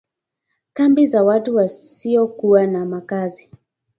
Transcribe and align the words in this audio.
kambi 0.73 1.07
za 1.07 1.23
watu 1.23 1.55
wasiokuwa 1.55 2.67
na 2.67 2.85
makazi 2.85 3.49